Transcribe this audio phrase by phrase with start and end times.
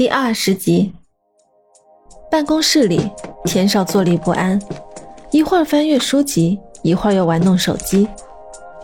[0.00, 0.94] 第二十集，
[2.30, 3.10] 办公室里，
[3.44, 4.58] 田少坐立不安，
[5.30, 8.08] 一会儿翻阅书籍，一会儿又玩弄手机，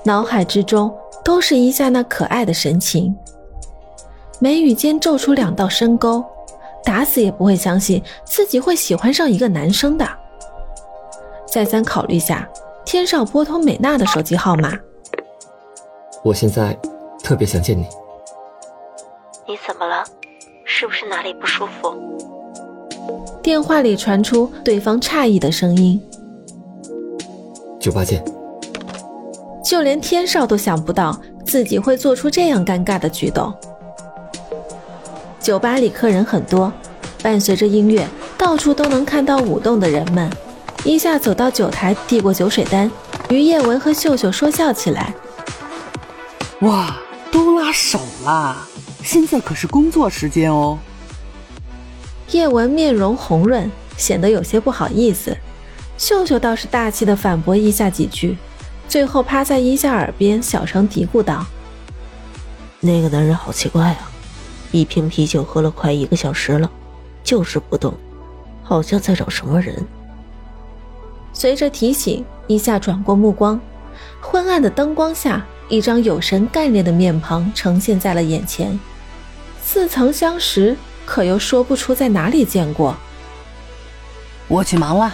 [0.04, 0.94] 脑海之中
[1.24, 3.16] 都是一下那可爱的神情，
[4.40, 6.22] 眉宇间皱出两道深沟，
[6.84, 10.06] 打死也不会相信自己会喜欢上一个男生的。
[11.46, 12.46] 再三考虑下，
[12.84, 14.78] 天少拨通美娜的手机号码。
[16.22, 16.78] 我现在
[17.24, 17.86] 特别想见你。
[19.46, 20.04] 你怎么了？
[20.68, 21.94] 是不是哪里不舒服？
[23.40, 26.00] 电话里传出对方诧异的声音。
[27.78, 28.22] 酒吧见。
[29.64, 33.54] 就连天少都想不到自己会做出这样尴尬的举动。
[35.40, 36.72] 酒吧里客人很多，
[37.22, 38.06] 伴随着音乐，
[38.36, 40.28] 到处都能看到舞动的人们。
[40.84, 42.90] 一下走到酒台，递过酒水单，
[43.28, 45.14] 于叶文和秀秀说笑起来。
[46.62, 46.96] 哇，
[47.30, 48.66] 都拉手啦！
[49.06, 50.76] 现在可是工作时间哦。
[52.32, 55.36] 叶文面容红润，显得有些不好意思。
[55.96, 58.36] 秀秀倒是大气的反驳一下几句，
[58.88, 61.46] 最后趴在一夏耳边小声嘀咕道
[62.80, 64.10] ：“那个男人好奇怪啊，
[64.72, 66.68] 一瓶啤酒喝了快一个小时了，
[67.22, 67.94] 就是不动，
[68.64, 69.86] 好像在找什么人。”
[71.32, 73.60] 随着提醒，一下转过目光，
[74.20, 78.76] 昏暗的灯光下，一张有神干练的面庞呈现在了眼前。
[79.66, 82.96] 似曾相识，可又说不出在哪里见过。
[84.46, 85.12] 我去忙了。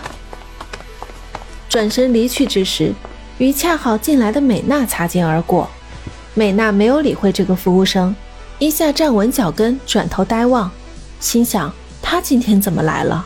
[1.71, 2.93] 转身离去之时，
[3.39, 5.71] 与恰好进来的美娜擦肩而过。
[6.35, 8.15] 美娜没有理会这个服务生，
[8.59, 10.71] 一下站稳脚跟，转头呆望，
[11.19, 13.25] 心想他今天怎么来了？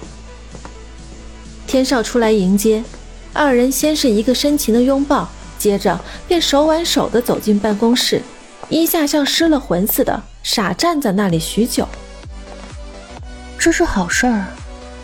[1.67, 2.85] 天少出来迎接，
[3.33, 8.23] 二人先是一个深情的拥抱，接着便手挽手的走进办公室。
[8.69, 11.87] 一下像失了魂似的，傻站在那里许久。
[13.59, 14.45] 这是好事儿，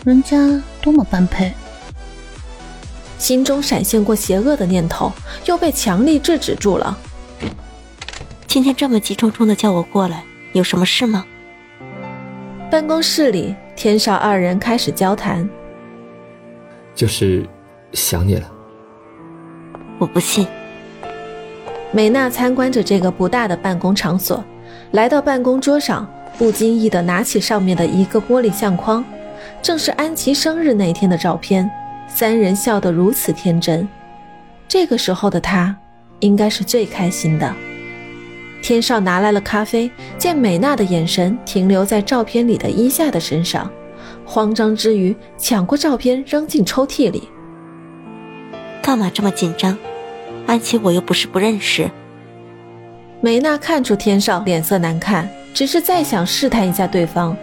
[0.05, 1.53] 人家多么般配。
[3.17, 5.11] 心中闪现过邪恶的念头，
[5.45, 6.97] 又被强力制止住了。
[8.47, 11.25] 今天这么急冲冲的叫我过来，有什么事吗？
[12.69, 15.49] 办公室里，天少二人开始交谈。
[16.93, 17.47] 就是
[17.93, 18.51] 想你了。
[19.99, 20.45] 我不信。
[21.95, 24.43] 美娜参观着这个不大的办公场所，
[24.91, 29.05] 来到办公桌上，不经意地拿起上面的一个玻璃相框，
[29.61, 31.69] 正是安琪生日那天的照片。
[32.07, 33.87] 三人笑得如此天真，
[34.67, 35.75] 这个时候的他
[36.19, 37.53] 应该是最开心的。
[38.63, 43.69] 天少拿来了咖啡，见美娜的眼神停留在照片里的伊夏的身上，
[44.25, 47.29] 慌张之余抢过照片扔进抽屉里。
[48.81, 49.77] 干嘛这么紧张？
[50.45, 51.89] 安琪，我又不是不认识。
[53.21, 57.35] 梅娜看出天少脸色难看，只是再想试探一下对方。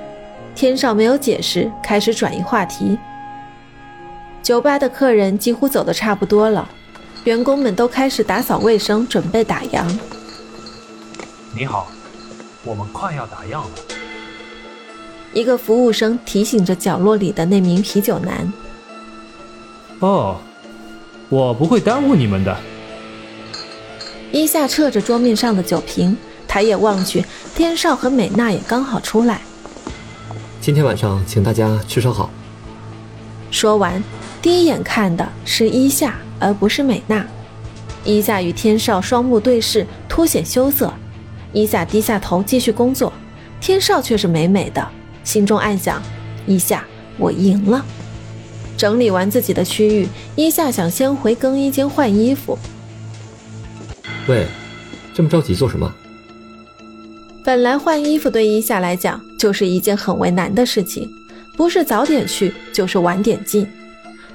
[0.54, 2.98] 天少没有解释，开始转移话题。
[4.42, 6.68] 酒吧的客人几乎走的差不多了，
[7.24, 9.84] 员工们都开始打扫卫生，准备打烊。
[11.56, 11.90] 你好，
[12.64, 13.70] 我们快要打烊了。
[15.32, 18.52] 一个服务生提醒着角落里的那名啤酒男。
[20.00, 20.36] 哦，
[21.28, 22.56] 我不会耽误你们的。
[24.32, 27.24] 伊夏撤着桌面上的酒瓶，抬眼望去，
[27.56, 29.40] 天少和美娜也刚好出来。
[30.60, 32.30] 今天晚上请大家吃烧烤。
[33.50, 34.02] 说完，
[34.40, 37.26] 第一眼看的是伊夏，而不是美娜。
[38.04, 40.92] 伊夏与天少双目对视，凸显羞涩。
[41.52, 43.12] 伊夏低下头继续工作，
[43.60, 44.86] 天少却是美美的，
[45.24, 46.00] 心中暗想：
[46.46, 46.84] 伊夏，
[47.18, 47.84] 我赢了。
[48.76, 52.56] 整理完自己的区域，伊夏想先回更衣间换衣服。
[54.26, 54.46] 喂，
[55.14, 55.92] 这么着急做什么？
[57.42, 61.10] 本来换衣服对伊夏来讲就是一件很为难的事情，
[61.56, 63.66] 不是早点去就是晚点进，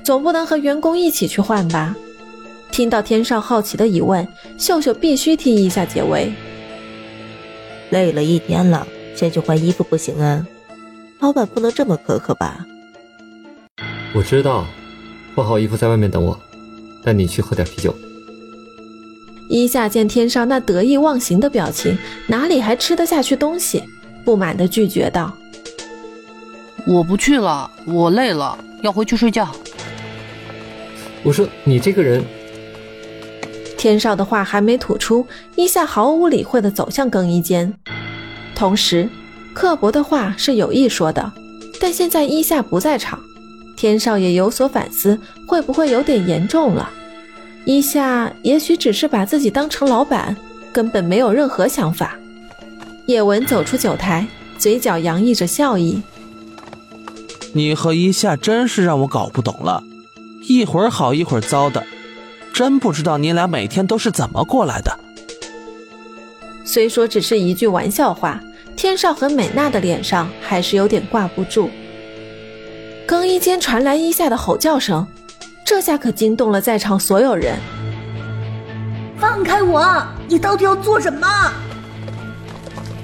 [0.03, 1.95] 总不能和员工一起去换吧？
[2.72, 6.34] 听到天少好奇的疑问，秀秀必须替伊夏解围。
[7.91, 8.85] 累了一天了，
[9.16, 10.45] 先去换衣服不行啊？
[11.19, 12.65] 老板不能这么苛刻吧？
[14.13, 14.65] 我知道，
[15.36, 16.38] 换好衣服在外面等我，
[17.04, 17.95] 带你去喝点啤酒。
[19.47, 21.97] 伊夏见天少那得意忘形的表情，
[22.27, 23.83] 哪里还吃得下去东西？
[24.24, 25.31] 不满地拒绝道
[26.88, 29.47] ：“我不去了，我累了，要回去睡觉。”
[31.21, 32.24] 我说：“你这个人……”
[33.77, 37.71] 天少的话还没吐出，伊夏毫无理会地走向更衣间。
[38.56, 39.07] 同时，
[39.53, 41.31] 刻薄的话是有意说的，
[41.80, 43.19] 但现在伊夏不在场，
[43.77, 46.89] 天少也有所反思，会不会有点严重了？
[47.65, 50.35] 伊夏也许只是把自己当成老板，
[50.71, 52.15] 根本没有任何想法。
[53.07, 54.25] 叶文走出酒台，
[54.57, 56.01] 嘴角洋溢着笑意。
[57.53, 59.83] 你和一夏真是让我搞不懂了，
[60.47, 61.83] 一会儿好一会儿糟的，
[62.53, 65.00] 真不知道你俩每天都是怎么过来的。
[66.63, 68.39] 虽说只是一句玩笑话，
[68.75, 71.69] 天少和美娜的脸上还是有点挂不住。
[73.07, 75.07] 更衣间传来一夏的吼叫声，
[75.65, 77.57] 这下可惊动了在场所有人。
[79.17, 79.83] 放开我！
[80.27, 81.27] 你到底要做什么？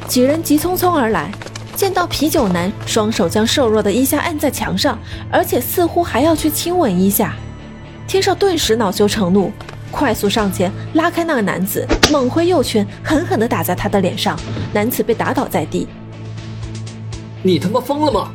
[0.07, 1.31] 几人急匆匆而来。
[1.73, 4.99] 见到啤酒男双手将瘦弱的伊夏按在墙上，
[5.31, 7.33] 而且似乎还要去亲吻伊夏，
[8.07, 9.51] 天少顿时恼羞成怒，
[9.89, 14.37] 快速上前拉开那个男子，猛挥右拳，狠狠地打在他的脸上，
[14.71, 15.87] 男子被打倒在地。
[17.41, 18.29] 你他妈疯了吗？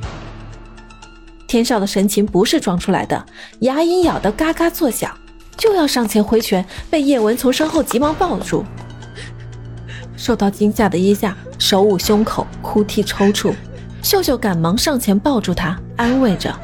[1.47, 3.25] 天少的神情不是装出来的，
[3.61, 5.17] 牙龈咬得嘎嘎作响，
[5.57, 8.65] 就要上前挥拳，被叶文从身后急忙抱住。
[10.17, 13.55] 受到惊吓的伊夏手捂胸口，哭啼抽搐。
[14.03, 16.55] 秀秀赶忙上前抱住他，安慰着：“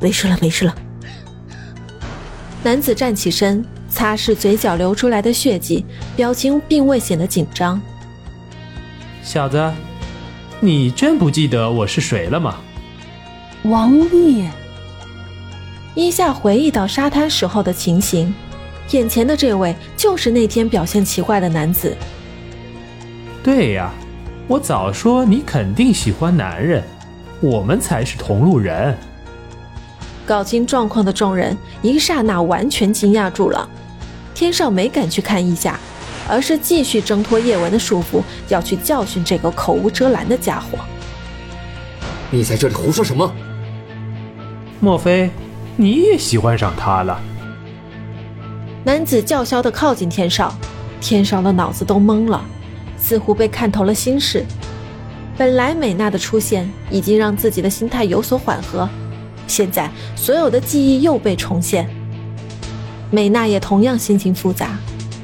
[0.00, 0.74] 没事了，没事了。”
[2.62, 7.80] 男子站起身，擦拭嘴角流出来的血迹，表情并未显得紧张。
[9.22, 9.72] 小子，
[10.60, 12.56] 你真不记得我是谁了吗？
[13.64, 14.50] 王爷。
[15.94, 18.34] 伊夏回忆到沙滩时候的情形。
[18.90, 21.96] 眼前的这位就是那天表现奇怪的男子。
[23.42, 23.90] 对呀，
[24.46, 26.84] 我早说你肯定喜欢男人，
[27.40, 28.94] 我们才是同路人。
[30.26, 33.66] 搞清状况的众人一刹那完全惊讶住了。
[34.34, 35.80] 天少没敢去看一夏，
[36.28, 40.78] 而是继续挣脱叶文的束缚，要去教训这个口无遮拦的家伙。
[42.30, 43.32] 你在这里胡说什么？
[44.84, 45.30] 莫非
[45.78, 47.18] 你也喜欢上他了？
[48.84, 50.54] 男子叫嚣的靠近天少，
[51.00, 52.44] 天少的脑子都懵了，
[52.98, 54.44] 似乎被看透了心事。
[55.38, 58.86] 本来美娜的出现已经让自己的心态有所缓和，
[59.46, 61.88] 现在所有的记忆又被重现。
[63.10, 64.76] 美娜也同样心情复杂。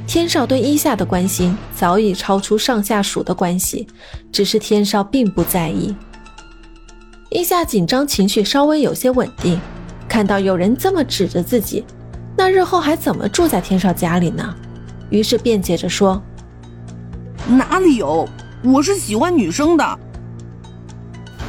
[0.07, 3.87] 天少对伊夏的关心早已超出上下属的关系，
[4.33, 5.95] 只是天少并不在意。
[7.31, 9.61] 伊夏紧张情绪稍微有些稳定，
[10.09, 11.85] 看到有人这么指着自己。
[12.37, 14.53] 那日后还怎么住在天少家里呢？
[15.11, 16.21] 于是辩解着说
[17.47, 18.29] ：“哪里有？
[18.65, 19.99] 我是喜欢女生的。”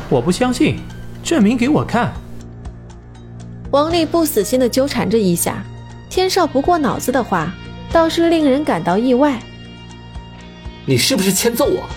[0.08, 0.78] 我不相信，
[1.24, 2.14] 证明给我看。
[3.72, 5.64] 王丽不死心的纠缠着一下，
[6.12, 7.52] 天少不过脑子的话，
[7.92, 9.42] 倒是令人感到意外。
[10.86, 11.90] 你是不是欠揍啊？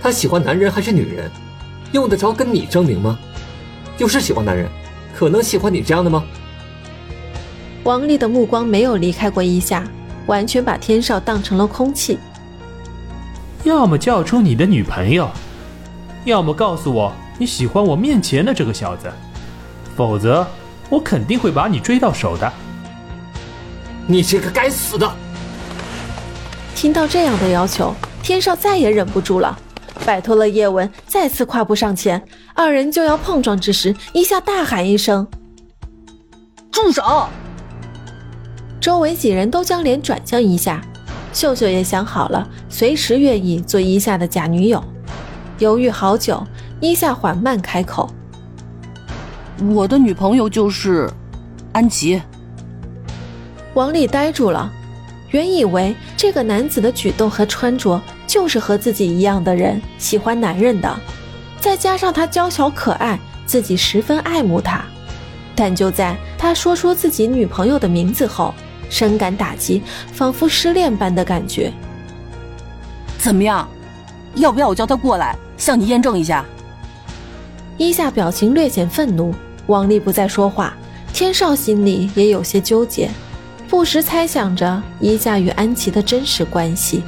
[0.00, 1.28] 他喜欢男人还是女人，
[1.92, 3.18] 用得着跟你证明吗？
[3.96, 4.68] 就是喜欢男人，
[5.14, 6.24] 可能喜欢你这样的吗？
[7.84, 9.84] 王丽的目光没有离开过一夏，
[10.26, 12.18] 完全把天少当成了空气。
[13.64, 15.30] 要么叫出你的女朋友，
[16.24, 19.10] 要么告诉我你喜欢我面前的这个小子，
[19.96, 20.46] 否则
[20.90, 22.52] 我肯定会把你追到手的。
[24.06, 25.10] 你这个该死的！
[26.74, 29.58] 听到这样的要求，天少再也忍不住了，
[30.04, 32.22] 摆脱了叶文，再次跨步上前。
[32.54, 35.26] 二人就要碰撞之时，一下大喊一声
[36.70, 37.02] ：“住手！”
[38.80, 40.80] 周围几人都将脸转向一下，
[41.32, 44.82] 秀秀也想好了，随时愿意做一夏的假女友。
[45.58, 46.46] 犹豫好久，
[46.80, 48.08] 一夏缓慢开口
[49.74, 51.10] ：“我的女朋友就是
[51.72, 52.20] 安琪。”
[53.74, 54.70] 王丽呆住了，
[55.30, 58.00] 原以为这个男子的举动和穿着
[58.36, 60.94] 就是和自己一样的人，喜欢男人的，
[61.58, 64.84] 再加上他娇小可爱，自己十分爱慕他。
[65.54, 68.52] 但就在他说出自己女朋友的名字后，
[68.90, 71.72] 深感打击，仿佛失恋般的感觉。
[73.16, 73.66] 怎么样？
[74.34, 76.44] 要不要我叫他过来向你验证一下？
[77.78, 79.34] 伊夏表情略显愤怒，
[79.66, 80.74] 王丽不再说话。
[81.10, 83.08] 天少心里也有些纠结，
[83.66, 87.02] 不时猜想着伊夏与安琪的真实关系。